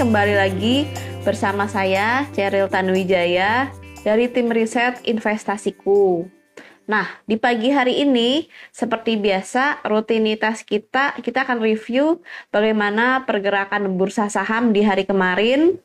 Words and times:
kembali 0.00 0.32
lagi 0.32 0.88
bersama 1.28 1.68
saya 1.68 2.24
Cheryl 2.32 2.72
Tanuwijaya 2.72 3.68
dari 4.00 4.32
tim 4.32 4.48
riset 4.48 4.96
investasiku. 5.04 6.24
Nah, 6.88 7.04
di 7.28 7.36
pagi 7.36 7.68
hari 7.68 8.00
ini 8.00 8.48
seperti 8.72 9.20
biasa 9.20 9.84
rutinitas 9.84 10.64
kita 10.64 11.20
kita 11.20 11.44
akan 11.44 11.60
review 11.60 12.24
bagaimana 12.48 13.28
pergerakan 13.28 13.92
bursa 14.00 14.32
saham 14.32 14.72
di 14.72 14.80
hari 14.80 15.04
kemarin, 15.04 15.76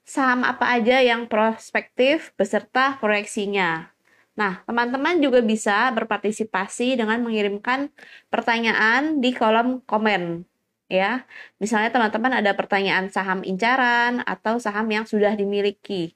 saham 0.00 0.48
apa 0.48 0.72
aja 0.72 1.04
yang 1.04 1.28
prospektif 1.28 2.32
beserta 2.40 2.96
proyeksinya. 3.04 3.92
Nah, 4.32 4.64
teman-teman 4.64 5.20
juga 5.20 5.44
bisa 5.44 5.92
berpartisipasi 5.92 6.96
dengan 6.96 7.20
mengirimkan 7.20 7.92
pertanyaan 8.32 9.20
di 9.20 9.36
kolom 9.36 9.84
komen 9.84 10.48
ya. 10.92 11.24
Misalnya 11.56 11.88
teman-teman 11.94 12.44
ada 12.44 12.52
pertanyaan 12.52 13.08
saham 13.08 13.40
incaran 13.42 14.20
atau 14.28 14.60
saham 14.60 14.86
yang 14.92 15.08
sudah 15.08 15.32
dimiliki. 15.32 16.12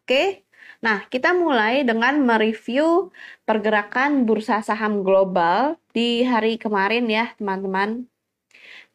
Oke. 0.00 0.48
Nah, 0.82 1.06
kita 1.06 1.30
mulai 1.36 1.86
dengan 1.86 2.18
mereview 2.26 3.14
pergerakan 3.46 4.26
bursa 4.26 4.64
saham 4.66 5.06
global 5.06 5.78
di 5.94 6.26
hari 6.26 6.58
kemarin 6.58 7.06
ya, 7.06 7.30
teman-teman. 7.38 8.10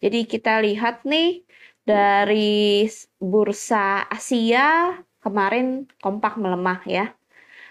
Jadi 0.04 0.28
kita 0.28 0.60
lihat 0.62 1.08
nih 1.08 1.48
dari 1.88 2.86
bursa 3.18 4.04
Asia 4.12 5.00
kemarin 5.24 5.88
kompak 6.04 6.36
melemah 6.36 6.84
ya. 6.84 7.16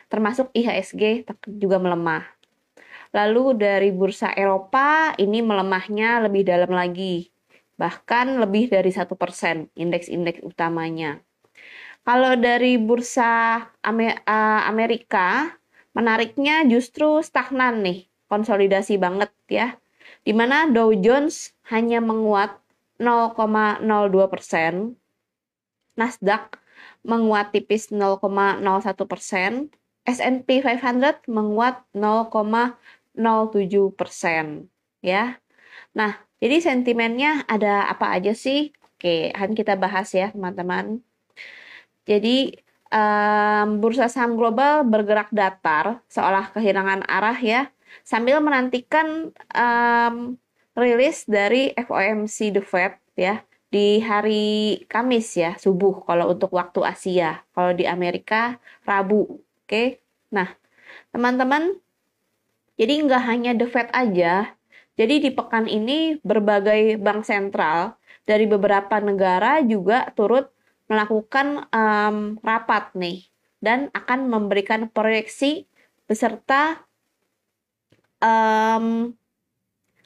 Termasuk 0.08 0.48
IHSG 0.56 1.26
juga 1.60 1.76
melemah. 1.76 2.35
Lalu 3.16 3.56
dari 3.56 3.88
bursa 3.96 4.36
Eropa 4.36 5.16
ini 5.16 5.40
melemahnya 5.40 6.28
lebih 6.28 6.44
dalam 6.44 6.68
lagi, 6.68 7.32
bahkan 7.80 8.36
lebih 8.36 8.68
dari 8.68 8.92
satu 8.92 9.16
persen 9.16 9.72
indeks-indeks 9.72 10.44
utamanya. 10.44 11.24
Kalau 12.04 12.36
dari 12.36 12.76
bursa 12.76 13.64
Amerika, 14.68 15.48
menariknya 15.96 16.68
justru 16.68 17.24
stagnan 17.24 17.80
nih, 17.80 18.04
konsolidasi 18.28 19.00
banget 19.00 19.32
ya. 19.48 19.80
Di 20.20 20.36
mana 20.36 20.68
Dow 20.68 20.92
Jones 20.92 21.56
hanya 21.72 22.04
menguat 22.04 22.52
0,02 23.00 23.80
persen, 24.28 24.92
Nasdaq 25.96 26.60
menguat 27.00 27.56
tipis 27.56 27.88
0,01 27.88 28.60
persen, 29.08 29.72
S&P 30.06 30.62
500 30.62 31.26
menguat 31.26 31.82
0,07 33.16 33.96
persen 33.96 34.68
ya. 35.00 35.40
Nah, 35.96 36.20
jadi 36.40 36.60
sentimennya 36.60 37.48
ada 37.48 37.88
apa 37.88 38.12
aja 38.12 38.36
sih? 38.36 38.72
Oke, 38.96 39.32
akan 39.32 39.52
kita 39.56 39.76
bahas 39.76 40.12
ya 40.12 40.32
teman-teman. 40.32 41.00
Jadi 42.06 42.54
um, 42.92 43.80
bursa 43.82 44.06
saham 44.06 44.38
global 44.38 44.86
bergerak 44.86 45.32
datar 45.34 46.00
seolah 46.06 46.52
kehilangan 46.54 47.02
arah 47.08 47.38
ya, 47.40 47.72
sambil 48.04 48.38
menantikan 48.44 49.32
um, 49.52 50.38
rilis 50.76 51.24
dari 51.24 51.72
FOMC 51.74 52.52
The 52.52 52.62
Fed 52.62 52.94
ya 53.16 53.40
di 53.72 53.98
hari 54.00 54.84
Kamis 54.86 55.34
ya 55.36 55.58
subuh 55.58 56.04
kalau 56.06 56.32
untuk 56.32 56.52
waktu 56.54 56.80
Asia. 56.86 57.42
Kalau 57.52 57.72
di 57.74 57.84
Amerika 57.88 58.60
Rabu. 58.86 59.42
Oke. 59.66 60.00
Nah, 60.30 60.52
teman-teman 61.10 61.76
jadi 62.76 62.92
nggak 63.04 63.22
hanya 63.24 63.52
The 63.56 63.66
Fed 63.68 63.88
aja, 63.92 64.56
jadi 64.96 65.14
di 65.20 65.30
pekan 65.32 65.68
ini 65.68 66.16
berbagai 66.24 66.96
bank 66.96 67.28
sentral 67.28 68.00
dari 68.24 68.48
beberapa 68.48 68.96
negara 69.00 69.60
juga 69.60 70.08
turut 70.16 70.48
melakukan 70.88 71.68
um, 71.72 72.40
rapat 72.40 72.94
nih 72.96 73.28
dan 73.60 73.92
akan 73.92 74.30
memberikan 74.30 74.88
proyeksi 74.88 75.66
beserta 76.06 76.86
um, 78.22 79.12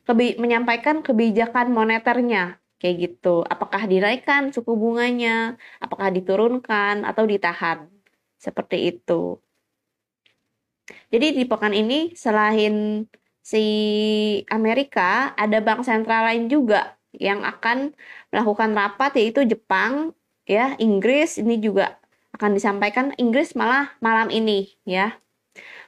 kebi 0.08 0.40
menyampaikan 0.40 1.04
kebijakan 1.04 1.70
moneternya 1.70 2.58
kayak 2.80 2.96
gitu. 2.98 3.44
Apakah 3.44 3.84
dinaikkan 3.84 4.50
suku 4.50 4.72
bunganya, 4.74 5.60
apakah 5.78 6.08
diturunkan 6.10 7.04
atau 7.04 7.28
ditahan. 7.28 7.86
Seperti 8.40 8.96
itu. 8.96 9.36
Jadi 11.10 11.36
di 11.36 11.44
pekan 11.46 11.74
ini 11.74 12.12
selain 12.14 13.06
si 13.40 13.64
Amerika, 14.52 15.32
ada 15.34 15.58
bank 15.62 15.82
sentral 15.82 16.28
lain 16.28 16.46
juga 16.46 16.98
yang 17.16 17.42
akan 17.42 17.94
melakukan 18.30 18.70
rapat 18.76 19.18
yaitu 19.18 19.42
Jepang, 19.42 20.14
ya, 20.46 20.78
Inggris 20.78 21.40
ini 21.40 21.58
juga 21.58 21.98
akan 22.36 22.54
disampaikan 22.54 23.12
Inggris 23.18 23.58
malah 23.58 23.90
malam 23.98 24.30
ini 24.30 24.70
ya. 24.86 25.18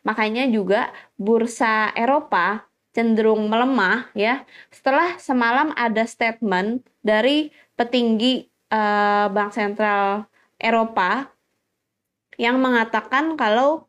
Makanya 0.02 0.50
juga 0.50 0.90
bursa 1.14 1.94
Eropa 1.94 2.66
cenderung 2.92 3.48
melemah 3.48 4.12
ya 4.12 4.44
setelah 4.68 5.16
semalam 5.16 5.72
ada 5.72 6.04
statement 6.04 6.84
dari 7.00 7.48
petinggi 7.72 8.52
uh, 8.68 9.32
Bank 9.32 9.56
Sentral 9.56 10.28
Eropa 10.60 11.32
yang 12.36 12.60
mengatakan 12.60 13.34
kalau 13.40 13.88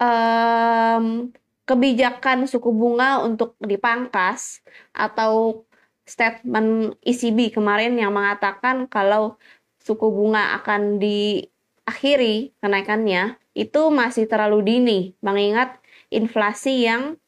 um, 0.00 1.30
kebijakan 1.66 2.46
suku 2.46 2.70
bunga 2.70 3.20
untuk 3.26 3.58
dipangkas 3.58 4.62
atau 4.94 5.66
statement 6.06 6.94
ECB 7.02 7.50
kemarin 7.50 7.98
yang 7.98 8.14
mengatakan 8.14 8.86
kalau 8.86 9.34
suku 9.82 10.06
bunga 10.06 10.54
akan 10.62 11.02
diakhiri 11.02 12.54
kenaikannya 12.62 13.34
itu 13.58 13.90
masih 13.90 14.30
terlalu 14.30 14.62
dini 14.62 15.00
mengingat 15.18 15.82
inflasi 16.14 16.86
yang 16.86 17.18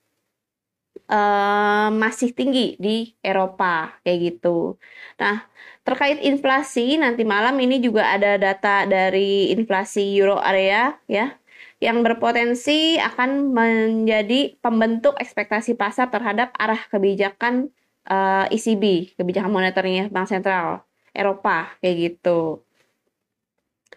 uh, 1.11 1.91
masih 1.91 2.31
tinggi 2.31 2.79
di 2.79 3.19
Eropa 3.19 3.99
kayak 4.07 4.19
gitu. 4.23 4.79
Nah, 5.19 5.43
terkait 5.83 6.23
inflasi 6.23 7.01
nanti 7.01 7.27
malam 7.27 7.59
ini 7.59 7.83
juga 7.83 8.15
ada 8.15 8.39
data 8.39 8.87
dari 8.87 9.51
inflasi 9.51 10.15
euro 10.15 10.39
area 10.39 10.95
ya 11.11 11.35
yang 11.79 12.03
berpotensi 12.03 12.99
akan 12.99 13.55
menjadi 13.55 14.59
pembentuk 14.59 15.15
ekspektasi 15.19 15.79
pasar 15.79 16.11
terhadap 16.11 16.51
arah 16.59 16.83
kebijakan 16.91 17.71
uh, 18.11 18.51
eh, 18.51 18.57
ECB, 18.59 19.15
kebijakan 19.15 19.51
moneternya 19.55 20.11
Bank 20.11 20.27
Sentral 20.27 20.83
Eropa 21.15 21.71
kayak 21.79 21.97
gitu. 21.97 22.67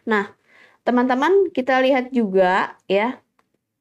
Nah, 0.05 0.29
teman-teman 0.85 1.49
kita 1.49 1.81
lihat 1.81 2.13
juga 2.13 2.77
ya 2.85 3.17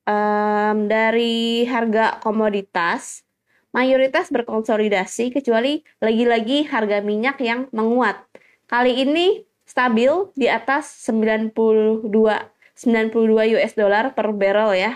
um, 0.08 0.88
dari 0.88 1.64
harga 1.68 2.20
komoditas 2.24 3.24
mayoritas 3.70 4.32
berkonsolidasi 4.34 5.30
kecuali 5.30 5.84
lagi-lagi 6.02 6.66
harga 6.66 6.98
minyak 7.04 7.38
yang 7.40 7.70
menguat. 7.70 8.18
Kali 8.66 9.02
ini 9.02 9.46
stabil 9.62 10.10
di 10.34 10.50
atas 10.50 10.90
92 11.06 12.10
92 12.80 13.60
US 13.60 13.72
dollar 13.76 14.16
per 14.16 14.32
barrel 14.32 14.72
ya. 14.72 14.92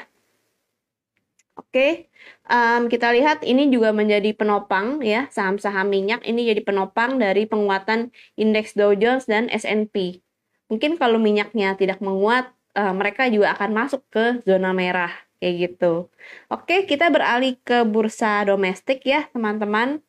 Oke, 1.55 2.11
um, 2.50 2.91
kita 2.91 3.15
lihat 3.15 3.47
ini 3.47 3.71
juga 3.71 3.95
menjadi 3.95 4.34
penopang 4.34 4.99
ya 5.05 5.31
saham-saham 5.31 5.87
minyak 5.87 6.25
ini 6.27 6.50
jadi 6.50 6.65
penopang 6.65 7.21
dari 7.21 7.47
penguatan 7.47 8.11
indeks 8.34 8.75
Dow 8.75 8.97
Jones 8.97 9.28
dan 9.31 9.47
S&P. 9.53 10.19
Mungkin 10.67 10.99
kalau 10.99 11.21
minyaknya 11.23 11.78
tidak 11.78 12.03
menguat, 12.03 12.50
uh, 12.75 12.91
mereka 12.91 13.31
juga 13.31 13.55
akan 13.55 13.71
masuk 13.71 14.03
ke 14.11 14.43
zona 14.43 14.75
merah 14.75 15.12
kayak 15.38 15.76
gitu. 15.76 16.09
Oke, 16.49 16.88
kita 16.88 17.12
beralih 17.12 17.55
ke 17.62 17.85
bursa 17.85 18.43
domestik 18.49 19.05
ya 19.06 19.29
teman-teman. 19.31 20.00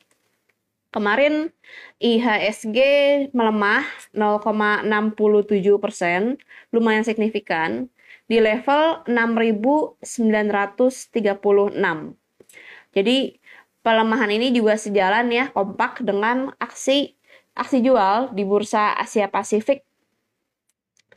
Kemarin 0.95 1.51
IHSG 1.99 2.79
melemah 3.35 3.83
0,67 4.15 5.75
persen, 5.83 6.39
lumayan 6.71 7.03
signifikan, 7.03 7.91
di 8.31 8.39
level 8.39 9.03
6.936. 9.03 9.99
Jadi 12.95 13.17
pelemahan 13.83 14.31
ini 14.31 14.55
juga 14.55 14.79
sejalan 14.79 15.27
ya 15.35 15.51
kompak 15.51 15.99
dengan 15.99 16.55
aksi 16.63 17.19
aksi 17.59 17.83
jual 17.83 18.31
di 18.31 18.47
bursa 18.47 18.95
Asia 18.95 19.27
Pasifik. 19.27 19.83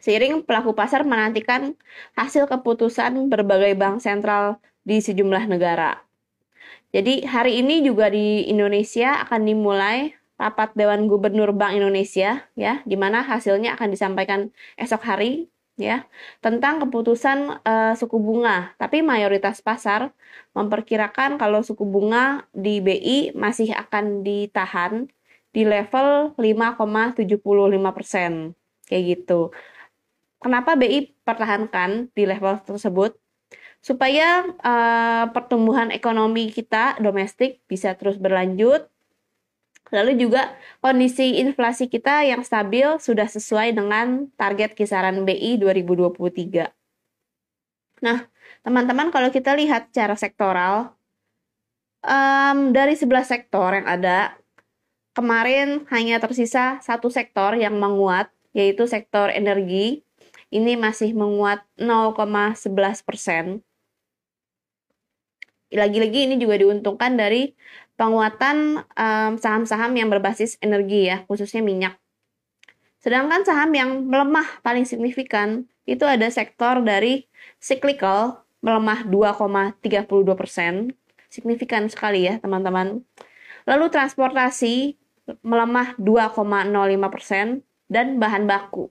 Seiring 0.02 0.42
pelaku 0.42 0.74
pasar 0.74 1.06
menantikan 1.06 1.78
hasil 2.18 2.50
keputusan 2.50 3.30
berbagai 3.30 3.78
bank 3.78 4.02
sentral 4.02 4.58
di 4.82 4.98
sejumlah 4.98 5.46
negara. 5.46 6.07
Jadi 6.88 7.28
hari 7.28 7.60
ini 7.60 7.84
juga 7.84 8.08
di 8.08 8.48
Indonesia 8.48 9.20
akan 9.28 9.44
dimulai 9.44 10.16
rapat 10.40 10.72
Dewan 10.72 11.04
Gubernur 11.04 11.52
Bank 11.52 11.76
Indonesia 11.76 12.48
ya, 12.56 12.80
di 12.88 12.96
mana 12.96 13.20
hasilnya 13.26 13.76
akan 13.76 13.88
disampaikan 13.92 14.48
esok 14.80 15.04
hari 15.04 15.52
ya 15.78 16.10
tentang 16.42 16.82
keputusan 16.82 17.62
uh, 17.62 17.92
suku 17.94 18.16
bunga. 18.16 18.72
Tapi 18.80 19.04
mayoritas 19.04 19.60
pasar 19.60 20.16
memperkirakan 20.56 21.36
kalau 21.36 21.60
suku 21.60 21.84
bunga 21.84 22.48
di 22.56 22.80
BI 22.80 23.36
masih 23.36 23.76
akan 23.76 24.24
ditahan 24.24 25.12
di 25.52 25.68
level 25.68 26.32
5,75%. 26.40 28.56
Kayak 28.88 29.02
gitu. 29.04 29.52
Kenapa 30.38 30.78
BI 30.78 31.18
pertahankan 31.26 32.14
di 32.14 32.24
level 32.24 32.62
tersebut? 32.62 33.18
Supaya 33.78 34.44
uh, 34.44 35.30
pertumbuhan 35.30 35.94
ekonomi 35.94 36.50
kita 36.50 36.98
domestik 36.98 37.62
bisa 37.70 37.94
terus 37.94 38.18
berlanjut. 38.18 38.90
Lalu 39.88 40.20
juga 40.20 40.52
kondisi 40.84 41.40
inflasi 41.40 41.88
kita 41.88 42.20
yang 42.20 42.44
stabil 42.44 42.84
sudah 43.00 43.24
sesuai 43.24 43.72
dengan 43.72 44.28
target 44.36 44.76
kisaran 44.76 45.24
BI 45.24 45.56
2023. 45.56 46.68
Nah, 48.04 48.28
teman-teman 48.62 49.08
kalau 49.08 49.32
kita 49.32 49.56
lihat 49.56 49.88
secara 49.88 50.14
sektoral, 50.14 50.92
um, 52.04 52.70
dari 52.70 52.94
11 52.94 53.26
sektor 53.26 53.74
yang 53.74 53.88
ada, 53.88 54.38
kemarin 55.16 55.88
hanya 55.90 56.22
tersisa 56.22 56.78
satu 56.84 57.10
sektor 57.10 57.56
yang 57.58 57.74
menguat, 57.80 58.30
yaitu 58.54 58.86
sektor 58.86 59.32
energi. 59.32 60.04
Ini 60.48 60.80
masih 60.80 61.12
menguat 61.12 61.60
0,11 61.76 63.04
persen. 63.04 63.60
Lagi-lagi 65.68 66.30
ini 66.30 66.40
juga 66.40 66.56
diuntungkan 66.56 67.16
dari 67.16 67.52
penguatan 67.98 68.86
saham-saham 69.42 69.92
um, 69.92 69.98
yang 69.98 70.08
berbasis 70.08 70.56
energi 70.62 71.10
ya, 71.10 71.26
khususnya 71.28 71.60
minyak. 71.60 71.98
Sedangkan 72.98 73.44
saham 73.44 73.70
yang 73.74 74.06
melemah 74.08 74.62
paling 74.64 74.88
signifikan 74.88 75.68
itu 75.84 76.04
ada 76.04 76.26
sektor 76.28 76.80
dari 76.82 77.28
cyclical 77.60 78.42
melemah 78.64 79.06
2,32 79.06 80.08
persen, 80.34 80.92
signifikan 81.30 81.86
sekali 81.86 82.26
ya 82.26 82.40
teman-teman. 82.42 83.04
Lalu 83.68 83.84
transportasi 83.92 84.96
melemah 85.44 85.94
2,05 86.00 87.14
persen 87.14 87.46
dan 87.86 88.16
bahan 88.16 88.48
baku 88.48 88.88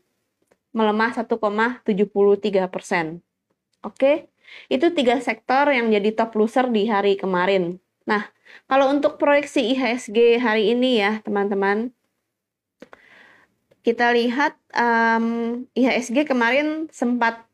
melemah 0.77 1.09
1,73 1.17 1.81
persen. 2.69 3.25
Oke, 3.81 4.29
itu 4.67 4.91
tiga 4.95 5.19
sektor 5.19 5.69
yang 5.71 5.91
jadi 5.91 6.13
top 6.15 6.35
loser 6.35 6.67
di 6.71 6.87
hari 6.87 7.15
kemarin. 7.19 7.79
Nah, 8.07 8.31
kalau 8.71 8.87
untuk 8.91 9.19
proyeksi 9.19 9.75
IHSG 9.75 10.39
hari 10.39 10.71
ini 10.71 11.03
ya 11.03 11.19
teman-teman, 11.23 11.91
kita 13.83 14.11
lihat 14.11 14.59
um, 14.75 15.63
IHSG 15.71 16.27
kemarin 16.27 16.91
sempat 16.91 17.47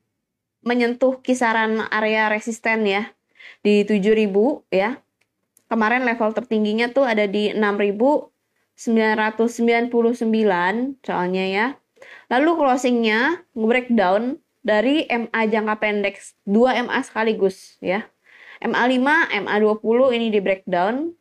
menyentuh 0.65 1.21
kisaran 1.21 1.85
area 1.93 2.31
resisten 2.31 2.89
ya 2.89 3.13
di 3.61 3.85
7000 3.85 4.33
ya. 4.73 4.97
Kemarin 5.69 6.05
level 6.05 6.33
tertingginya 6.37 6.93
tuh 6.93 7.05
ada 7.05 7.25
di 7.25 7.53
6999 7.53 8.77
soalnya 11.01 11.45
ya. 11.49 11.67
Lalu 12.29 12.49
closingnya 12.57 13.41
breakdown 13.57 14.42
dari 14.63 15.04
MA 15.12 15.42
jangka 15.45 15.75
pendek 15.77 16.15
2 16.48 16.88
MA 16.88 17.00
sekaligus 17.04 17.75
ya. 17.83 18.07
MA5, 18.63 19.04
MA20 19.44 20.00
ini 20.15 20.31
di 20.31 20.39
breakdown 20.39 21.12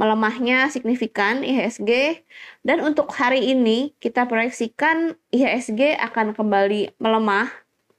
melemahnya 0.00 0.72
signifikan 0.72 1.44
IHSG 1.44 2.24
dan 2.64 2.80
untuk 2.80 3.12
hari 3.12 3.52
ini 3.52 3.92
kita 4.00 4.24
proyeksikan 4.24 5.12
IHSG 5.28 6.00
akan 6.00 6.32
kembali 6.32 6.96
melemah 6.96 7.52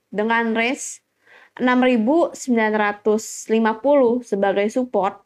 dengan 0.10 0.58
range 0.58 1.06
6.950 1.62 2.34
sebagai 4.26 4.66
support 4.74 5.22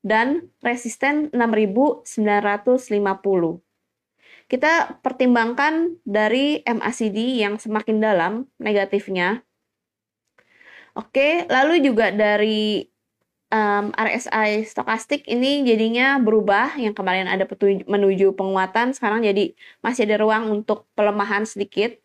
dan 0.00 0.48
resisten 0.64 1.28
6.950. 1.36 3.67
Kita 4.48 4.96
pertimbangkan 5.04 6.00
dari 6.08 6.64
MACD 6.64 7.36
yang 7.36 7.60
semakin 7.60 8.00
dalam 8.00 8.32
negatifnya. 8.56 9.44
Oke, 10.96 11.44
lalu 11.52 11.84
juga 11.84 12.08
dari 12.10 12.88
um, 13.52 13.92
RSI 13.92 14.64
stokastik 14.64 15.24
ini 15.28 15.64
jadinya 15.64 16.16
berubah 16.20 16.76
yang 16.80 16.96
kemarin 16.96 17.28
ada 17.28 17.44
menuju 17.86 18.36
penguatan 18.36 18.92
sekarang 18.96 19.24
jadi 19.24 19.52
masih 19.84 20.08
ada 20.08 20.16
ruang 20.20 20.48
untuk 20.52 20.88
pelemahan 20.96 21.44
sedikit. 21.44 21.96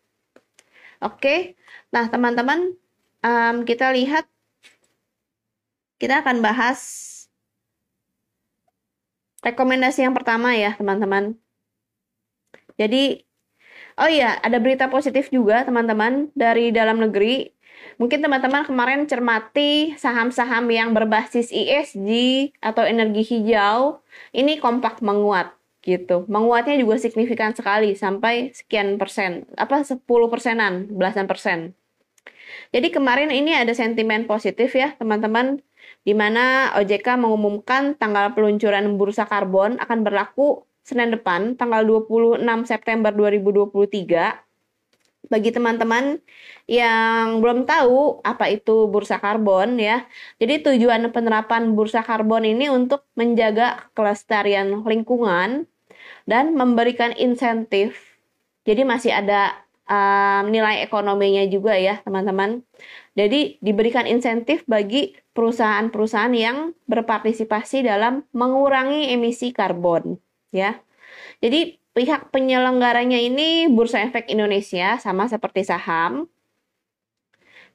Oke, 1.04 1.56
nah 1.92 2.08
teman-teman 2.08 2.76
um, 3.24 3.56
kita 3.68 3.92
lihat 3.92 4.28
kita 6.00 6.20
akan 6.24 6.44
bahas 6.44 7.10
rekomendasi 9.44 10.04
yang 10.04 10.16
pertama 10.16 10.56
ya 10.56 10.72
teman-teman. 10.76 11.43
Jadi 12.80 13.22
oh 13.98 14.10
iya 14.10 14.38
ada 14.42 14.58
berita 14.58 14.90
positif 14.90 15.30
juga 15.30 15.62
teman-teman 15.62 16.30
dari 16.34 16.74
dalam 16.74 16.98
negeri. 17.02 17.50
Mungkin 17.94 18.26
teman-teman 18.26 18.66
kemarin 18.66 19.06
cermati 19.06 19.94
saham-saham 19.94 20.66
yang 20.70 20.90
berbasis 20.90 21.54
ESG 21.54 22.10
atau 22.58 22.82
energi 22.82 23.22
hijau 23.22 24.02
ini 24.34 24.58
kompak 24.58 24.98
menguat 24.98 25.54
gitu. 25.84 26.24
Menguatnya 26.26 26.74
juga 26.80 26.96
signifikan 26.96 27.52
sekali 27.52 27.94
sampai 27.94 28.50
sekian 28.56 28.96
persen, 28.96 29.44
apa 29.54 29.84
10 29.84 30.00
persenan, 30.32 30.88
belasan 30.90 31.28
persen. 31.28 31.76
Jadi 32.72 32.88
kemarin 32.90 33.30
ini 33.30 33.52
ada 33.54 33.70
sentimen 33.76 34.24
positif 34.24 34.74
ya 34.74 34.96
teman-teman, 34.96 35.60
di 36.02 36.16
mana 36.16 36.72
OJK 36.80 37.20
mengumumkan 37.20 37.94
tanggal 38.00 38.32
peluncuran 38.32 38.96
bursa 38.96 39.28
karbon 39.28 39.76
akan 39.78 39.98
berlaku 40.02 40.64
Senin 40.84 41.16
depan, 41.16 41.56
tanggal 41.56 41.80
26 41.80 42.44
September 42.68 43.08
2023. 43.08 44.36
Bagi 45.32 45.48
teman-teman 45.48 46.20
yang 46.68 47.40
belum 47.40 47.64
tahu 47.64 48.20
apa 48.20 48.52
itu 48.52 48.84
bursa 48.92 49.16
karbon 49.16 49.80
ya. 49.80 50.04
Jadi 50.36 50.60
tujuan 50.60 51.08
penerapan 51.08 51.72
bursa 51.72 52.04
karbon 52.04 52.44
ini 52.44 52.68
untuk 52.68 53.08
menjaga 53.16 53.88
kelestarian 53.96 54.84
lingkungan 54.84 55.64
dan 56.28 56.52
memberikan 56.52 57.16
insentif. 57.16 58.20
Jadi 58.68 58.84
masih 58.84 59.16
ada 59.16 59.56
um, 59.88 60.52
nilai 60.52 60.84
ekonominya 60.84 61.48
juga 61.48 61.80
ya 61.80 62.04
teman-teman. 62.04 62.60
Jadi 63.16 63.56
diberikan 63.64 64.04
insentif 64.04 64.68
bagi 64.68 65.16
perusahaan-perusahaan 65.32 66.36
yang 66.36 66.76
berpartisipasi 66.84 67.88
dalam 67.88 68.28
mengurangi 68.36 69.16
emisi 69.16 69.48
karbon 69.48 70.20
ya. 70.54 70.78
Jadi 71.42 71.82
pihak 71.92 72.30
penyelenggaranya 72.30 73.18
ini 73.18 73.66
Bursa 73.66 74.06
Efek 74.06 74.30
Indonesia 74.30 75.02
sama 75.02 75.26
seperti 75.26 75.66
saham. 75.66 76.30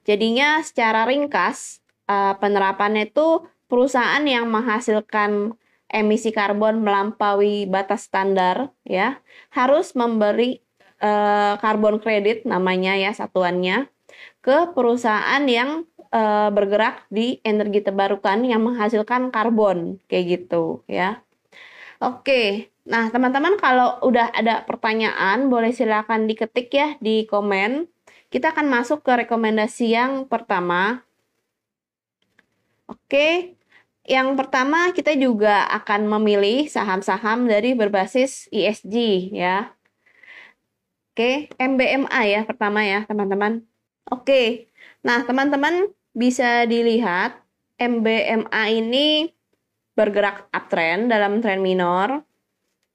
Jadinya 0.08 0.64
secara 0.64 1.04
ringkas 1.04 1.84
uh, 2.08 2.34
penerapannya 2.40 3.12
itu 3.12 3.44
perusahaan 3.68 4.24
yang 4.24 4.48
menghasilkan 4.48 5.54
emisi 5.90 6.32
karbon 6.32 6.80
melampaui 6.80 7.66
batas 7.66 8.06
standar 8.06 8.70
ya 8.86 9.18
harus 9.50 9.92
memberi 9.98 10.62
uh, 11.02 11.58
karbon 11.58 11.98
kredit 11.98 12.46
namanya 12.46 12.94
ya 12.94 13.10
satuannya 13.10 13.90
ke 14.40 14.72
perusahaan 14.72 15.42
yang 15.44 15.84
uh, 16.14 16.48
bergerak 16.54 17.04
di 17.10 17.42
energi 17.44 17.84
terbarukan 17.84 18.42
yang 18.46 18.64
menghasilkan 18.64 19.28
karbon 19.34 20.00
kayak 20.06 20.46
gitu 20.48 20.82
ya. 20.88 21.20
Oke, 22.00 22.72
nah 22.88 23.12
teman-teman 23.12 23.60
kalau 23.60 24.00
udah 24.08 24.32
ada 24.32 24.64
pertanyaan 24.64 25.52
boleh 25.52 25.68
silakan 25.68 26.24
diketik 26.24 26.72
ya 26.72 26.96
di 26.96 27.28
komen. 27.28 27.92
Kita 28.32 28.56
akan 28.56 28.72
masuk 28.72 29.04
ke 29.04 29.12
rekomendasi 29.26 29.92
yang 29.92 30.24
pertama. 30.24 31.04
Oke, 32.88 33.52
yang 34.08 34.32
pertama 34.32 34.96
kita 34.96 35.12
juga 35.12 35.68
akan 35.68 36.08
memilih 36.18 36.72
saham-saham 36.72 37.44
dari 37.44 37.76
berbasis 37.76 38.48
ESG 38.48 38.96
ya. 39.36 39.76
Oke, 41.12 41.52
MBMA 41.60 42.20
ya 42.32 42.40
pertama 42.48 42.80
ya, 42.80 43.04
teman-teman. 43.04 43.60
Oke. 44.08 44.72
Nah, 45.04 45.20
teman-teman 45.28 45.92
bisa 46.16 46.64
dilihat 46.64 47.36
MBMA 47.76 48.62
ini 48.72 49.36
bergerak 50.00 50.48
uptrend 50.48 51.12
dalam 51.12 51.44
tren 51.44 51.60
minor. 51.60 52.24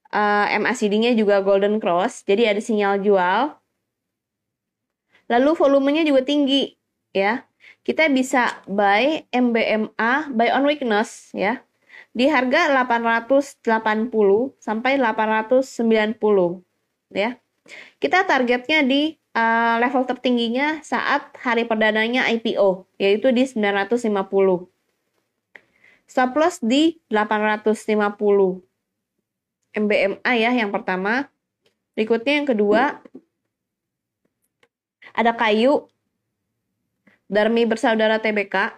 Uh, 0.09 0.49
eh, 0.49 0.57
MACD-nya 0.57 1.13
juga 1.13 1.45
golden 1.45 1.77
cross, 1.77 2.25
jadi 2.25 2.57
ada 2.57 2.61
sinyal 2.63 3.05
jual. 3.05 3.53
Lalu 5.29 5.51
volumenya 5.53 6.01
juga 6.01 6.25
tinggi 6.25 6.73
ya. 7.13 7.45
Kita 7.85 8.09
bisa 8.09 8.65
buy 8.65 9.29
MBMA 9.29 10.33
buy 10.33 10.49
on 10.53 10.65
weakness 10.65 11.29
ya. 11.37 11.61
Di 12.15 12.25
harga 12.31 12.73
880 12.73 14.09
sampai 14.57 14.97
890 14.97 16.65
ya. 17.13 17.37
Kita 17.99 18.23
targetnya 18.25 18.85
di 18.85 19.17
uh, 19.35 19.75
level 19.81 20.05
tertingginya 20.07 20.79
saat 20.85 21.33
hari 21.41 21.67
perdananya 21.67 22.29
IPO, 22.31 22.87
yaitu 23.01 23.33
di 23.35 23.43
950. 23.43 24.74
Stop 26.05 26.37
loss 26.37 26.61
di 26.61 27.01
850. 27.09 28.61
MBMA 29.75 30.31
ya 30.39 30.51
yang 30.55 30.71
pertama. 30.71 31.27
Berikutnya 31.97 32.39
yang 32.39 32.47
kedua 32.47 33.03
ada 35.15 35.31
kayu 35.35 35.87
Darmi 37.25 37.65
bersaudara 37.65 38.21
TBK. 38.21 38.77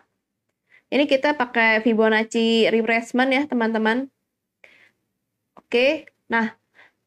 Ini 0.88 1.04
kita 1.04 1.36
pakai 1.36 1.84
Fibonacci 1.84 2.72
retracement 2.72 3.28
ya 3.28 3.44
teman-teman. 3.44 4.08
Oke, 5.60 6.08
nah 6.32 6.56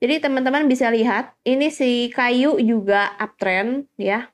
jadi 0.05 0.21
teman-teman 0.21 0.69
bisa 0.69 0.93
lihat 0.93 1.33
ini 1.49 1.73
si 1.73 2.13
kayu 2.13 2.61
juga 2.61 3.17
uptrend 3.17 3.89
ya. 3.97 4.29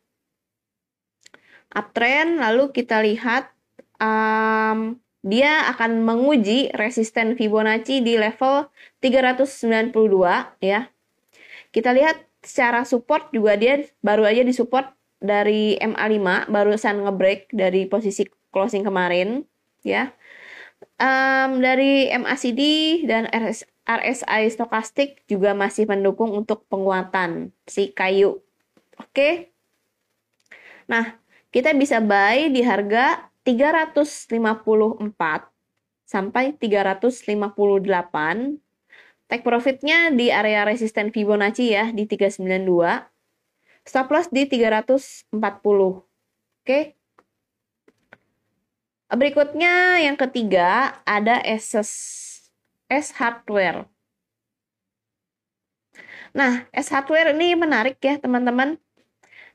Uptrend 1.71 2.43
lalu 2.43 2.75
kita 2.75 2.99
lihat 3.07 3.55
um, 4.03 4.99
dia 5.27 5.67
akan 5.75 6.07
menguji 6.07 6.71
resisten 6.79 7.35
Fibonacci 7.35 7.99
di 7.99 8.15
level 8.15 8.71
392 9.03 9.91
ya. 10.63 10.87
Kita 11.75 11.91
lihat 11.91 12.23
secara 12.47 12.87
support 12.87 13.35
juga 13.35 13.59
dia 13.59 13.83
baru 14.07 14.23
aja 14.23 14.47
disupport 14.47 14.95
dari 15.19 15.75
MA5 15.83 16.47
barusan 16.47 17.03
ngebreak 17.03 17.51
dari 17.51 17.91
posisi 17.91 18.23
closing 18.55 18.87
kemarin 18.87 19.43
ya. 19.83 20.15
Um, 21.03 21.59
dari 21.59 22.07
MACD 22.15 22.63
dan 23.11 23.27
RS, 23.29 23.67
RSI 23.83 24.47
stokastik 24.55 25.27
juga 25.27 25.59
masih 25.59 25.91
mendukung 25.91 26.31
untuk 26.39 26.63
penguatan 26.71 27.51
si 27.67 27.91
kayu. 27.91 28.39
Oke. 29.03 29.51
Nah, 30.87 31.19
kita 31.51 31.75
bisa 31.75 31.99
buy 31.99 32.47
di 32.49 32.63
harga 32.63 33.27
354 33.47 34.27
sampai 36.03 36.59
358. 36.59 38.59
Take 39.27 39.43
profitnya 39.43 40.11
di 40.11 40.31
area 40.35 40.67
resisten 40.67 41.15
Fibonacci 41.15 41.71
ya 41.71 41.95
di 41.95 42.07
392 42.07 43.17
Stop 43.87 44.11
loss 44.11 44.27
di 44.35 44.51
340. 44.51 45.31
Oke. 46.67 46.99
Berikutnya 49.07 50.03
yang 50.03 50.19
ketiga 50.19 50.99
ada 51.07 51.39
S 51.47 51.71
S 52.91 53.07
hardware. 53.15 53.87
Nah, 56.35 56.67
S 56.75 56.91
hardware 56.91 57.31
ini 57.31 57.55
menarik 57.55 58.03
ya, 58.03 58.19
teman-teman. 58.19 58.75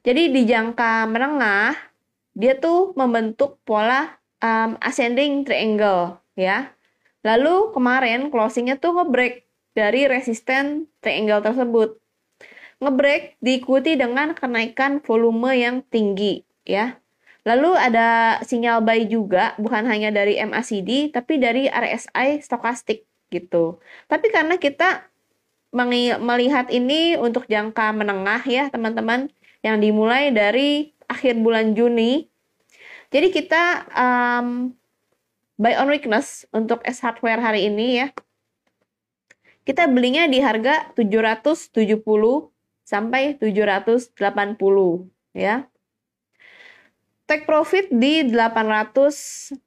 Jadi 0.07 0.31
di 0.31 0.47
jangka 0.47 1.11
menengah 1.11 1.75
dia 2.37 2.55
tuh 2.57 2.95
membentuk 2.95 3.59
pola 3.67 4.21
um, 4.43 4.75
ascending 4.79 5.43
triangle 5.43 6.19
ya. 6.35 6.73
Lalu 7.21 7.75
kemarin 7.75 8.33
closingnya 8.33 8.81
tuh 8.81 8.97
ngebreak 8.97 9.45
dari 9.77 10.09
resisten 10.09 10.89
triangle 10.99 11.39
tersebut 11.45 12.01
ngebreak 12.81 13.37
diikuti 13.39 13.93
dengan 13.93 14.33
kenaikan 14.33 14.99
volume 15.05 15.53
yang 15.53 15.85
tinggi 15.87 16.41
ya. 16.65 16.97
Lalu 17.45 17.73
ada 17.77 18.41
sinyal 18.45 18.85
buy 18.85 19.05
juga 19.05 19.53
bukan 19.61 19.85
hanya 19.89 20.09
dari 20.09 20.37
MACD 20.41 21.13
tapi 21.13 21.37
dari 21.37 21.69
RSI 21.69 22.41
stokastik 22.41 23.05
gitu. 23.29 23.81
Tapi 24.09 24.29
karena 24.33 24.57
kita 24.57 25.09
melihat 26.19 26.67
ini 26.67 27.15
untuk 27.15 27.47
jangka 27.47 27.95
menengah 27.95 28.43
ya 28.43 28.67
teman-teman 28.67 29.31
yang 29.63 29.79
dimulai 29.79 30.33
dari 30.33 30.91
akhir 31.11 31.35
bulan 31.43 31.75
Juni. 31.75 32.31
Jadi 33.11 33.27
kita 33.35 33.91
um, 33.91 34.71
buy 35.59 35.75
on 35.75 35.91
weakness 35.91 36.47
untuk 36.55 36.79
S 36.87 37.03
hardware 37.03 37.43
hari 37.43 37.67
ini 37.67 38.01
ya. 38.01 38.07
Kita 39.61 39.85
belinya 39.85 40.25
di 40.25 40.41
harga 40.41 40.89
770 40.97 42.01
sampai 42.81 43.37
780 43.37 44.17
ya. 45.37 45.69
Take 47.29 47.45
profit 47.45 47.93
di 47.93 48.25
810 48.25 49.61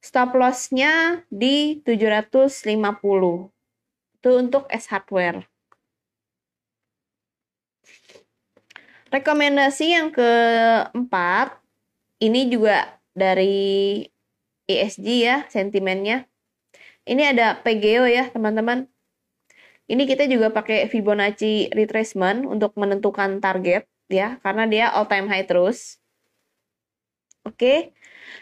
stop 0.00 0.30
loss-nya 0.38 1.26
di 1.28 1.82
750. 1.82 3.50
Itu 4.20 4.30
untuk 4.38 4.64
S 4.70 4.86
hardware. 4.86 5.49
Rekomendasi 9.10 9.90
yang 9.90 10.14
keempat, 10.14 11.58
ini 12.22 12.46
juga 12.46 12.94
dari 13.10 14.06
ESG 14.70 15.06
ya, 15.26 15.36
sentimennya. 15.50 16.30
Ini 17.02 17.34
ada 17.34 17.58
PGO 17.58 18.06
ya, 18.06 18.30
teman-teman. 18.30 18.86
Ini 19.90 20.06
kita 20.06 20.30
juga 20.30 20.54
pakai 20.54 20.86
Fibonacci 20.86 21.74
retracement 21.74 22.46
untuk 22.46 22.70
menentukan 22.78 23.42
target 23.42 23.90
ya, 24.06 24.38
karena 24.46 24.70
dia 24.70 24.86
all 24.94 25.10
time 25.10 25.26
high 25.26 25.42
terus. 25.42 25.98
Oke. 27.42 27.90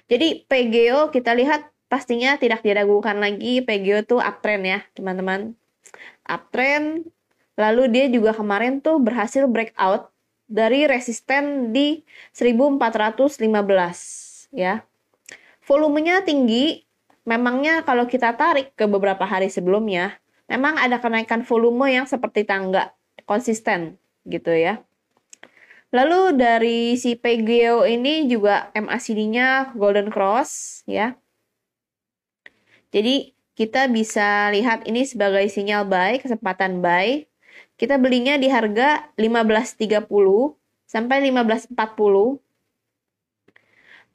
Jadi 0.04 0.44
PGO 0.44 1.08
kita 1.08 1.32
lihat 1.32 1.72
pastinya 1.88 2.36
tidak 2.36 2.60
diragukan 2.60 3.16
lagi 3.16 3.64
PGO 3.64 4.04
tuh 4.04 4.20
uptrend 4.20 4.68
ya, 4.68 4.84
teman-teman. 4.92 5.56
Uptrend 6.28 7.08
lalu 7.56 7.88
dia 7.88 8.12
juga 8.12 8.36
kemarin 8.36 8.84
tuh 8.84 9.00
berhasil 9.00 9.48
breakout 9.48 10.12
dari 10.48 10.88
resisten 10.88 11.76
di 11.76 12.00
1415 12.32 14.48
ya. 14.56 14.80
Volumenya 15.68 16.24
tinggi, 16.24 16.80
memangnya 17.28 17.84
kalau 17.84 18.08
kita 18.08 18.32
tarik 18.34 18.72
ke 18.72 18.88
beberapa 18.88 19.28
hari 19.28 19.52
sebelumnya, 19.52 20.16
memang 20.48 20.80
ada 20.80 20.96
kenaikan 20.96 21.44
volume 21.44 21.92
yang 21.92 22.08
seperti 22.08 22.48
tangga 22.48 22.96
konsisten 23.28 24.00
gitu 24.24 24.56
ya. 24.56 24.80
Lalu 25.92 26.36
dari 26.36 26.80
si 27.00 27.16
PGO 27.16 27.84
ini 27.84 28.28
juga 28.28 28.68
MACD-nya 28.76 29.72
Golden 29.76 30.12
Cross 30.12 30.84
ya. 30.84 31.16
Jadi 32.88 33.36
kita 33.56 33.88
bisa 33.88 34.52
lihat 34.52 34.84
ini 34.88 35.04
sebagai 35.04 35.44
sinyal 35.48 35.88
buy, 35.88 36.20
kesempatan 36.20 36.84
buy. 36.84 37.24
Kita 37.78 37.94
belinya 37.94 38.34
di 38.34 38.50
harga 38.50 39.06
15.30 39.14 40.10
sampai 40.82 41.30
15.40. 41.30 41.78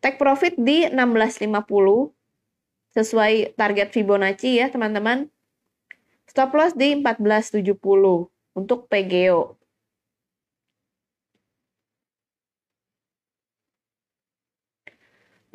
Take 0.04 0.20
profit 0.20 0.60
di 0.60 0.84
16.50 0.92 2.12
sesuai 2.92 3.56
target 3.56 3.96
Fibonacci 3.96 4.60
ya, 4.60 4.68
teman-teman. 4.68 5.32
Stop 6.28 6.52
loss 6.60 6.76
di 6.76 7.00
1470 7.00 7.72
untuk 8.52 8.92
PGO. 8.92 9.56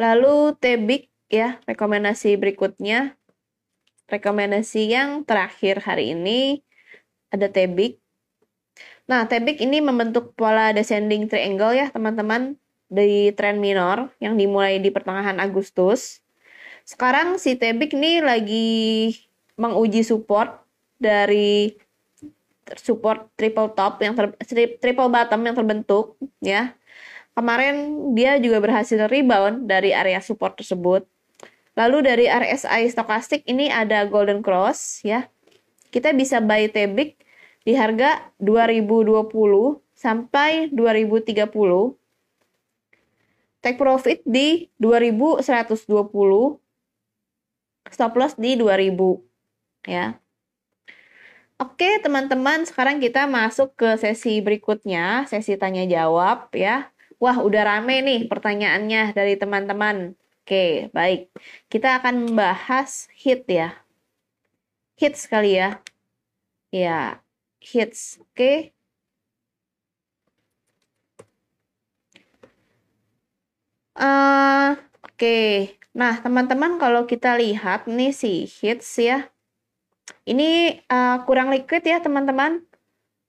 Lalu 0.00 0.57
Tebik 0.57 1.12
ya, 1.29 1.61
rekomendasi 1.69 2.41
berikutnya. 2.41 3.21
Rekomendasi 4.09 4.88
yang 4.88 5.29
terakhir 5.29 5.85
hari 5.85 6.17
ini 6.17 6.65
ada 7.28 7.47
Tebik. 7.49 8.00
Nah, 9.08 9.25
Tebik 9.25 9.61
ini 9.61 9.80
membentuk 9.80 10.37
pola 10.37 10.73
descending 10.73 11.28
triangle 11.28 11.73
ya, 11.73 11.88
teman-teman, 11.88 12.61
di 12.88 13.30
tren 13.37 13.61
minor 13.61 14.08
yang 14.18 14.35
dimulai 14.35 14.80
di 14.80 14.88
pertengahan 14.88 15.37
Agustus. 15.38 16.25
Sekarang 16.88 17.37
si 17.37 17.52
Tebik 17.52 17.92
ini 17.92 18.25
lagi 18.25 19.12
menguji 19.61 20.00
support 20.00 20.64
dari 20.97 21.76
support 22.80 23.28
triple 23.37 23.73
top 23.73 24.00
yang 24.00 24.16
ter, 24.16 24.32
triple 24.80 25.08
bottom 25.12 25.40
yang 25.44 25.56
terbentuk 25.56 26.16
ya. 26.40 26.73
Kemarin 27.37 28.11
dia 28.18 28.35
juga 28.42 28.58
berhasil 28.58 29.06
rebound 29.06 29.68
dari 29.70 29.94
area 29.94 30.18
support 30.18 30.58
tersebut. 30.58 31.06
Lalu 31.78 31.99
dari 32.02 32.26
RSI 32.26 32.90
stokastik 32.90 33.47
ini 33.47 33.70
ada 33.70 34.02
golden 34.11 34.42
cross 34.42 34.99
ya. 35.06 35.30
Kita 35.88 36.12
bisa 36.12 36.45
buy 36.45 36.68
Tebik 36.68 37.21
di 37.64 37.73
harga 37.76 38.33
2020 38.40 39.28
sampai 39.97 40.68
2030. 40.71 41.49
Take 43.59 43.78
profit 43.80 44.23
di 44.23 44.71
2120. 44.78 46.61
Stop 47.88 48.12
loss 48.21 48.37
di 48.37 48.54
2000 48.54 49.25
ya. 49.88 50.21
Oke, 51.59 51.99
teman-teman, 51.99 52.62
sekarang 52.62 53.02
kita 53.02 53.26
masuk 53.26 53.75
ke 53.75 53.99
sesi 53.99 54.38
berikutnya, 54.38 55.26
sesi 55.26 55.59
tanya 55.59 55.83
jawab 55.90 56.54
ya. 56.54 56.95
Wah, 57.18 57.42
udah 57.42 57.66
rame 57.66 57.99
nih 57.99 58.30
pertanyaannya 58.30 59.11
dari 59.11 59.35
teman-teman. 59.35 60.14
Oke, 60.47 60.87
baik. 60.95 61.35
Kita 61.66 61.99
akan 61.99 62.30
membahas 62.30 63.11
hit 63.11 63.42
ya. 63.50 63.75
Hits 65.00 65.23
kali 65.33 65.50
ya. 65.57 65.69
Ya, 66.73 67.23
hits. 67.61 68.19
Oke. 68.21 68.75
Uh, 73.99 74.78
Oke, 75.07 75.75
nah 75.99 76.14
teman-teman 76.25 76.73
kalau 76.83 77.02
kita 77.11 77.35
lihat 77.43 77.81
nih 77.90 78.12
si 78.21 78.47
hits 78.47 78.90
ya, 79.02 79.17
Ini 80.31 80.45
uh, 80.93 81.17
kurang 81.26 81.49
liquid 81.55 81.83
ya 81.85 81.99
teman-teman. 82.05 82.62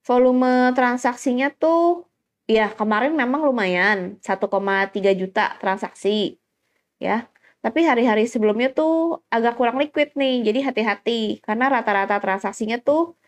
Volume 0.07 0.73
transaksinya 0.77 1.47
tuh 1.53 2.07
ya 2.49 2.71
kemarin 2.79 3.13
memang 3.21 3.41
lumayan 3.47 4.17
1,3 4.25 5.11
juta 5.21 5.57
transaksi 5.61 6.39
ya. 7.01 7.27
Tapi 7.59 7.83
hari-hari 7.83 8.23
sebelumnya 8.23 8.71
tuh 8.71 9.19
agak 9.27 9.59
kurang 9.59 9.77
liquid 9.81 10.15
nih. 10.15 10.47
Jadi 10.47 10.59
hati-hati 10.63 11.21
karena 11.43 11.67
rata-rata 11.67 12.15
transaksinya 12.23 12.79
tuh 12.79 13.19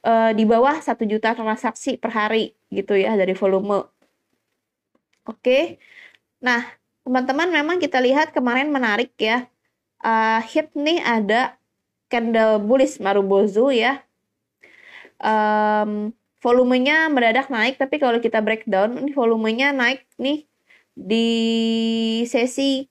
uh, 0.00 0.32
di 0.32 0.44
bawah 0.48 0.80
1 0.80 0.96
juta 1.04 1.36
transaksi 1.36 2.00
per 2.00 2.10
hari 2.12 2.56
gitu 2.72 2.96
ya 2.96 3.12
dari 3.20 3.36
volume. 3.36 3.84
Oke. 5.28 5.76
Nah, 6.40 6.64
teman-teman 7.04 7.48
memang 7.52 7.76
kita 7.76 8.00
lihat 8.00 8.32
kemarin 8.32 8.72
menarik 8.72 9.12
ya. 9.20 9.44
Uh, 10.00 10.40
hit 10.48 10.72
nih 10.76 11.00
ada 11.04 11.56
candle 12.08 12.62
bullish 12.62 12.96
Marubozu 12.96 13.74
ya. 13.76 14.00
Um, 15.20 16.12
volumenya 16.44 17.08
mendadak 17.08 17.48
naik 17.48 17.80
tapi 17.80 17.96
kalau 17.96 18.20
kita 18.20 18.38
breakdown 18.44 19.00
ini 19.00 19.10
volumenya 19.16 19.72
naik 19.72 20.04
nih 20.20 20.44
di 20.92 21.28
sesi 22.28 22.86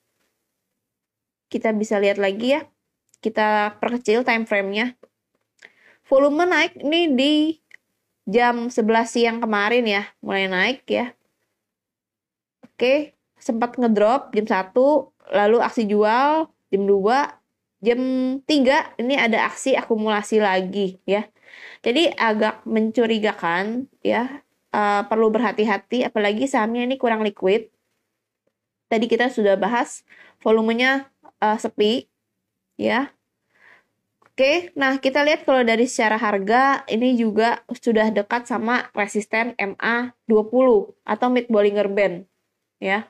kita 1.56 1.72
bisa 1.72 1.96
lihat 2.04 2.20
lagi 2.20 2.60
ya. 2.60 2.68
Kita 3.24 3.80
perkecil 3.80 4.28
time 4.28 4.44
frame-nya. 4.44 5.00
Volume 6.12 6.44
naik 6.44 6.84
ini 6.84 7.16
di 7.16 7.34
jam 8.28 8.68
11 8.68 9.08
siang 9.08 9.38
kemarin 9.40 9.88
ya, 9.88 10.04
mulai 10.20 10.52
naik 10.52 10.84
ya. 10.92 11.16
Oke, 12.68 13.16
sempat 13.40 13.80
ngedrop 13.80 14.36
jam 14.36 14.44
1, 14.44 14.76
lalu 15.32 15.58
aksi 15.64 15.88
jual 15.88 16.52
jam 16.52 16.84
2, 16.84 17.32
jam 17.82 18.02
3 18.44 19.00
ini 19.00 19.16
ada 19.16 19.48
aksi 19.48 19.80
akumulasi 19.80 20.44
lagi 20.44 21.00
ya. 21.08 21.24
Jadi 21.82 22.12
agak 22.20 22.68
mencurigakan 22.68 23.88
ya, 24.04 24.44
uh, 24.76 25.08
perlu 25.08 25.32
berhati-hati 25.32 26.04
apalagi 26.04 26.46
sahamnya 26.52 26.84
ini 26.84 27.00
kurang 27.00 27.24
liquid. 27.24 27.72
Tadi 28.92 29.06
kita 29.10 29.34
sudah 29.34 29.58
bahas 29.58 30.06
volumenya 30.46 31.10
uh, 31.46 31.58
sepi 31.62 32.10
ya. 32.82 33.14
Oke, 34.36 34.76
nah 34.76 35.00
kita 35.00 35.24
lihat 35.24 35.48
kalau 35.48 35.64
dari 35.64 35.88
secara 35.88 36.20
harga 36.20 36.84
ini 36.92 37.16
juga 37.16 37.64
sudah 37.72 38.12
dekat 38.12 38.52
sama 38.52 38.92
resisten 38.92 39.56
MA20 39.56 40.92
atau 41.08 41.28
mid 41.32 41.48
Bollinger 41.48 41.88
Band 41.88 42.28
ya. 42.84 43.08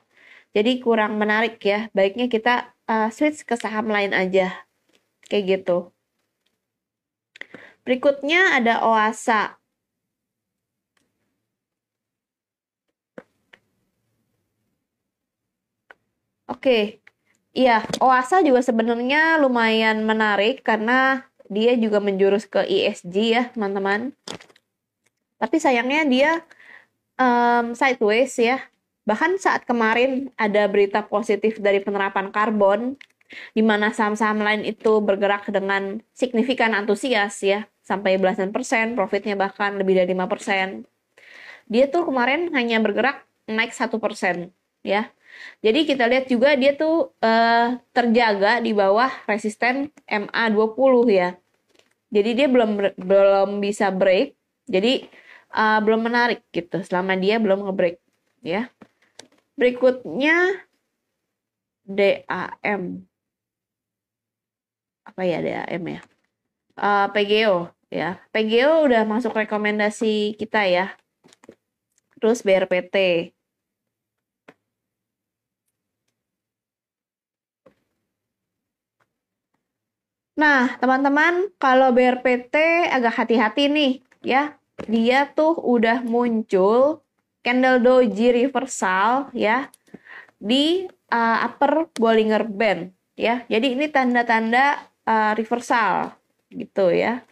Jadi 0.54 0.78
kurang 0.78 1.18
menarik 1.18 1.58
ya. 1.60 1.90
Baiknya 1.96 2.30
kita 2.30 2.70
uh, 2.86 3.10
switch 3.10 3.42
ke 3.42 3.58
saham 3.58 3.90
lain 3.90 4.14
aja. 4.14 4.64
Kayak 5.26 5.66
gitu. 5.66 5.90
Berikutnya 7.82 8.54
ada 8.58 8.86
Oasa. 8.86 9.58
Oke, 16.46 17.02
Iya, 17.56 17.88
Oasa 18.04 18.44
juga 18.44 18.60
sebenarnya 18.60 19.40
lumayan 19.40 20.04
menarik 20.04 20.60
karena 20.60 21.24
dia 21.48 21.72
juga 21.80 22.04
menjurus 22.04 22.44
ke 22.44 22.60
ESG 22.68 23.16
ya, 23.32 23.42
teman-teman. 23.56 24.12
Tapi 25.40 25.56
sayangnya 25.56 26.04
dia 26.04 26.30
um, 27.16 27.72
sideways 27.72 28.36
ya. 28.36 28.60
Bahkan 29.08 29.40
saat 29.40 29.64
kemarin 29.64 30.28
ada 30.36 30.68
berita 30.68 31.00
positif 31.00 31.56
dari 31.56 31.80
penerapan 31.80 32.28
karbon, 32.28 33.00
di 33.56 33.64
mana 33.64 33.88
saham-saham 33.88 34.44
lain 34.44 34.62
itu 34.68 35.00
bergerak 35.00 35.48
dengan 35.48 36.04
signifikan 36.12 36.76
antusias 36.76 37.40
ya, 37.40 37.64
sampai 37.80 38.20
belasan 38.20 38.52
persen, 38.52 38.92
profitnya 38.92 39.32
bahkan 39.32 39.80
lebih 39.80 39.96
dari 39.96 40.12
5 40.12 40.28
persen. 40.28 40.84
Dia 41.72 41.88
tuh 41.88 42.04
kemarin 42.04 42.52
hanya 42.52 42.84
bergerak 42.84 43.24
naik 43.48 43.72
satu 43.72 43.96
persen 43.96 44.52
ya 44.84 45.08
jadi 45.64 45.80
kita 45.88 46.04
lihat 46.06 46.26
juga 46.28 46.54
dia 46.54 46.76
tuh 46.76 47.16
uh, 47.24 47.80
terjaga 47.90 48.60
di 48.60 48.76
bawah 48.76 49.10
resisten 49.26 49.90
MA20 50.06 51.04
ya. 51.10 51.30
Jadi 52.12 52.30
dia 52.38 52.46
belum 52.46 52.70
belum 52.94 53.48
bisa 53.58 53.90
break. 53.90 54.36
Jadi 54.68 55.08
uh, 55.56 55.80
belum 55.82 56.06
menarik 56.06 56.44
gitu 56.54 56.82
selama 56.86 57.18
dia 57.18 57.40
belum 57.42 57.66
ngebreak 57.66 57.98
ya. 58.46 58.70
Berikutnya 59.56 60.60
DAM. 61.82 63.06
Apa 65.06 65.22
ya 65.24 65.38
DAM 65.42 65.82
ya? 65.82 66.00
Uh, 66.76 67.06
PGO 67.10 67.72
ya. 67.88 68.20
PGO 68.30 68.86
udah 68.86 69.02
masuk 69.02 69.32
rekomendasi 69.32 70.36
kita 70.36 70.68
ya. 70.68 70.94
Terus 72.20 72.44
BRPT. 72.44 73.35
Nah, 80.36 80.76
teman-teman, 80.76 81.48
kalau 81.56 81.96
BRPT 81.96 82.86
agak 82.92 83.24
hati-hati 83.24 83.72
nih, 83.72 83.92
ya. 84.20 84.60
Dia 84.84 85.32
tuh 85.32 85.56
udah 85.56 86.04
muncul 86.04 87.00
candle 87.40 87.80
doji 87.80 88.44
reversal 88.44 89.32
ya 89.32 89.72
di 90.36 90.84
uh, 91.08 91.38
upper 91.48 91.88
Bollinger 91.96 92.44
Band 92.44 92.92
ya. 93.16 93.48
Jadi 93.48 93.72
ini 93.72 93.88
tanda-tanda 93.88 94.92
uh, 95.08 95.32
reversal 95.32 96.12
gitu 96.52 96.92
ya. 96.92 97.24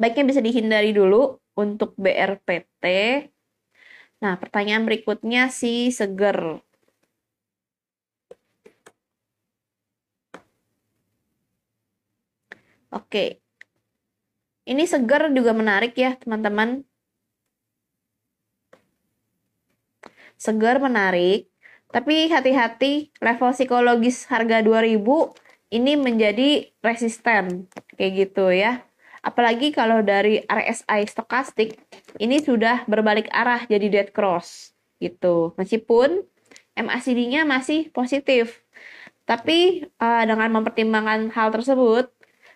Baiknya 0.00 0.24
bisa 0.24 0.40
dihindari 0.40 0.96
dulu 0.96 1.36
untuk 1.52 1.92
BRPT. 2.00 2.84
Nah, 4.24 4.40
pertanyaan 4.40 4.88
berikutnya 4.88 5.52
si 5.52 5.92
Seger. 5.92 6.64
Oke. 12.96 13.44
Ini 14.64 14.88
segar 14.88 15.28
juga 15.30 15.52
menarik 15.52 15.92
ya, 15.94 16.16
teman-teman. 16.16 16.82
Segar 20.40 20.80
menarik, 20.80 21.48
tapi 21.92 22.28
hati-hati 22.28 23.12
level 23.20 23.52
psikologis 23.56 24.26
harga 24.28 24.60
2000 24.60 25.32
ini 25.72 25.92
menjadi 25.96 26.72
resisten 26.84 27.68
kayak 27.96 28.12
gitu 28.26 28.52
ya. 28.52 28.84
Apalagi 29.24 29.74
kalau 29.74 30.04
dari 30.04 30.44
RSI 30.46 31.02
stokastik 31.08 31.78
ini 32.20 32.38
sudah 32.38 32.84
berbalik 32.86 33.26
arah 33.32 33.64
jadi 33.66 33.86
dead 33.88 34.08
cross 34.12 34.76
gitu. 35.02 35.56
Meskipun 35.58 36.22
MACD-nya 36.76 37.48
masih 37.48 37.88
positif. 37.90 38.60
Tapi 39.26 39.88
uh, 39.98 40.22
dengan 40.22 40.52
mempertimbangkan 40.54 41.34
hal 41.34 41.50
tersebut, 41.50 42.12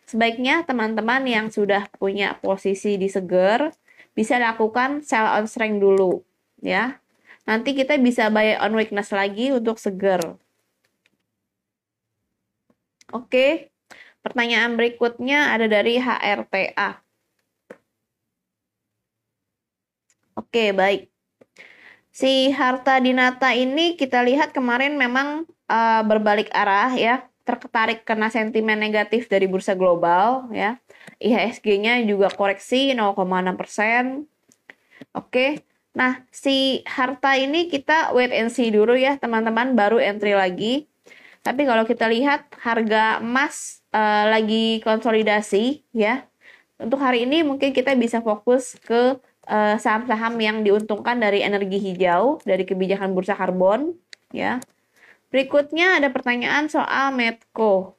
Sebaiknya 0.08 0.66
teman-teman 0.66 1.22
yang 1.26 1.46
sudah 1.48 1.86
punya 1.96 2.38
posisi 2.38 2.98
di 2.98 3.06
seger 3.06 3.72
bisa 4.14 4.36
lakukan 4.36 5.00
sell 5.06 5.26
on 5.38 5.46
strength 5.46 5.80
dulu 5.80 6.22
ya. 6.60 7.00
Nanti 7.48 7.72
kita 7.72 7.96
bisa 7.98 8.28
buy 8.28 8.60
on 8.60 8.76
weakness 8.76 9.10
lagi 9.10 9.50
untuk 9.50 9.80
seger. 9.80 10.36
Oke. 13.10 13.72
Pertanyaan 14.20 14.76
berikutnya 14.76 15.56
ada 15.56 15.64
dari 15.64 15.96
HRTA. 15.96 17.00
Oke, 20.36 20.76
baik. 20.76 21.08
Si 22.12 22.52
harta 22.52 23.00
dinata 23.00 23.56
ini 23.56 23.96
kita 23.96 24.20
lihat 24.20 24.52
kemarin 24.52 25.00
memang 25.00 25.48
uh, 25.70 26.02
berbalik 26.04 26.52
arah 26.52 26.92
ya 26.92 27.29
tertarik 27.44 28.06
kena 28.06 28.28
sentimen 28.28 28.78
negatif 28.78 29.26
dari 29.26 29.50
bursa 29.50 29.74
global 29.74 30.48
ya. 30.52 30.78
IHSG-nya 31.20 32.00
juga 32.04 32.30
koreksi 32.32 32.92
0,6 32.92 33.60
persen. 33.60 34.28
Oke, 35.16 35.64
nah 35.96 36.22
si 36.30 36.84
harta 36.84 37.34
ini 37.36 37.66
kita 37.72 38.12
wait 38.12 38.30
and 38.30 38.52
see 38.52 38.68
dulu 38.68 38.94
ya 38.94 39.16
teman-teman, 39.16 39.74
baru 39.74 39.98
entry 39.98 40.36
lagi. 40.36 40.86
Tapi 41.40 41.64
kalau 41.64 41.88
kita 41.88 42.04
lihat 42.12 42.52
harga 42.60 43.24
emas 43.24 43.80
uh, 43.96 44.28
lagi 44.28 44.84
konsolidasi 44.84 45.82
ya. 45.96 46.28
Untuk 46.80 47.00
hari 47.00 47.28
ini 47.28 47.44
mungkin 47.44 47.76
kita 47.76 47.92
bisa 47.92 48.24
fokus 48.24 48.72
ke 48.80 49.20
eh, 49.44 49.76
saham-saham 49.76 50.32
uh, 50.32 50.40
yang 50.40 50.64
diuntungkan 50.64 51.20
dari 51.20 51.44
energi 51.44 51.76
hijau, 51.76 52.40
dari 52.40 52.64
kebijakan 52.64 53.12
bursa 53.12 53.36
karbon 53.36 53.92
ya. 54.32 54.64
Berikutnya 55.30 56.02
ada 56.02 56.10
pertanyaan 56.10 56.66
soal 56.66 57.14
Medco. 57.14 57.96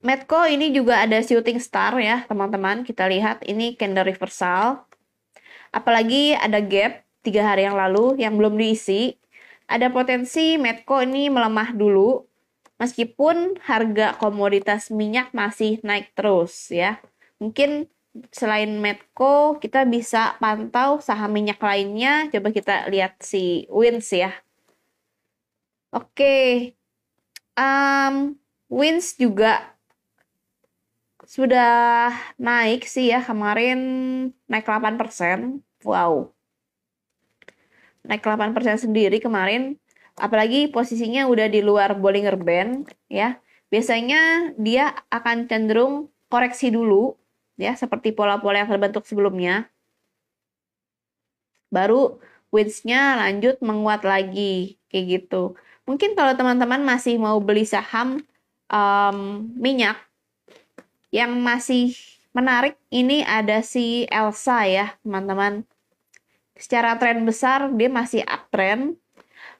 Medco 0.00 0.48
ini 0.48 0.72
juga 0.72 1.04
ada 1.04 1.20
shooting 1.22 1.60
star 1.62 1.94
ya 2.02 2.26
teman-teman. 2.26 2.82
Kita 2.82 3.06
lihat 3.06 3.46
ini 3.46 3.78
candle 3.78 4.10
reversal. 4.10 4.84
Apalagi 5.70 6.34
ada 6.34 6.58
gap 6.58 7.06
tiga 7.22 7.46
hari 7.46 7.64
yang 7.68 7.78
lalu 7.78 8.18
yang 8.18 8.34
belum 8.34 8.58
diisi. 8.58 9.14
Ada 9.70 9.92
potensi 9.94 10.58
Medco 10.58 10.98
ini 10.98 11.30
melemah 11.30 11.70
dulu 11.76 12.30
Meskipun 12.80 13.60
harga 13.68 14.16
komoditas 14.16 14.88
minyak 14.88 15.36
masih 15.36 15.84
naik 15.84 16.16
terus 16.16 16.72
ya. 16.72 16.96
Mungkin 17.36 17.92
selain 18.34 18.70
Medco 18.82 19.56
kita 19.62 19.86
bisa 19.86 20.34
pantau 20.42 20.98
saham 20.98 21.30
minyak 21.30 21.62
lainnya. 21.62 22.26
Coba 22.32 22.50
kita 22.50 22.90
lihat 22.90 23.22
si 23.22 23.66
Wins 23.70 24.10
ya. 24.10 24.34
Oke. 25.94 26.74
Um, 27.54 28.38
Wins 28.70 29.18
juga 29.18 29.74
sudah 31.26 32.10
naik 32.38 32.86
sih 32.90 33.14
ya 33.14 33.22
kemarin 33.22 33.78
naik 34.50 34.66
8%. 34.66 35.62
Wow. 35.86 36.34
Naik 38.02 38.24
8% 38.24 38.56
sendiri 38.80 39.22
kemarin 39.22 39.78
apalagi 40.20 40.68
posisinya 40.68 41.28
udah 41.30 41.48
di 41.48 41.64
luar 41.64 41.96
Bollinger 41.96 42.36
Band 42.36 42.92
ya 43.08 43.40
biasanya 43.72 44.52
dia 44.60 44.92
akan 45.08 45.46
cenderung 45.46 46.12
koreksi 46.28 46.68
dulu 46.68 47.19
ya 47.60 47.76
seperti 47.76 48.16
pola-pola 48.16 48.64
yang 48.64 48.70
terbentuk 48.72 49.04
sebelumnya. 49.04 49.68
Baru 51.68 52.18
winds-nya 52.50 53.20
lanjut 53.20 53.60
menguat 53.62 54.02
lagi 54.02 54.80
kayak 54.90 55.06
gitu. 55.06 55.54
Mungkin 55.86 56.18
kalau 56.18 56.34
teman-teman 56.34 56.82
masih 56.82 57.20
mau 57.20 57.38
beli 57.38 57.68
saham 57.68 58.24
um, 58.72 59.46
minyak 59.54 60.00
yang 61.10 61.34
masih 61.42 61.94
menarik 62.30 62.78
ini 62.94 63.26
ada 63.26 63.62
si 63.62 64.06
Elsa 64.08 64.66
ya 64.66 64.94
teman-teman. 65.02 65.66
Secara 66.54 66.98
tren 66.98 67.22
besar 67.26 67.70
dia 67.74 67.90
masih 67.90 68.22
uptrend. 68.26 68.98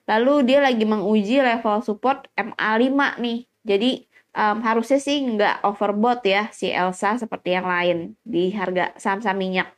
Lalu 0.07 0.51
dia 0.51 0.59
lagi 0.59 0.83
menguji 0.83 1.39
level 1.39 1.83
support 1.83 2.27
MA5 2.35 3.21
nih. 3.21 3.39
Jadi 3.61 4.10
um, 4.35 4.57
harusnya 4.63 4.99
sih 4.99 5.23
nggak 5.23 5.63
overbought 5.67 6.23
ya 6.23 6.47
si 6.51 6.71
Elsa 6.71 7.19
seperti 7.19 7.55
yang 7.55 7.67
lain 7.67 7.97
di 8.23 8.51
harga 8.51 8.95
saham-saham 8.95 9.37
minyak. 9.39 9.69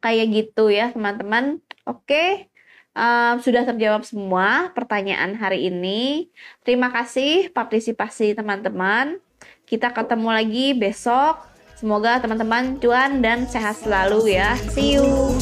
Kayak 0.00 0.26
gitu 0.32 0.72
ya 0.72 0.92
teman-teman. 0.92 1.60
Oke, 1.84 2.48
um, 2.96 3.36
sudah 3.40 3.64
terjawab 3.68 4.04
semua 4.04 4.72
pertanyaan 4.72 5.36
hari 5.36 5.68
ini. 5.68 6.32
Terima 6.64 6.88
kasih 6.88 7.52
partisipasi 7.52 8.32
teman-teman. 8.32 9.20
Kita 9.68 9.92
ketemu 9.92 10.28
lagi 10.32 10.66
besok. 10.76 11.50
Semoga 11.80 12.20
teman-teman 12.20 12.76
cuan 12.76 13.24
dan 13.24 13.48
sehat 13.48 13.80
selalu 13.80 14.36
ya. 14.36 14.52
See 14.68 15.00
you. 15.00 15.32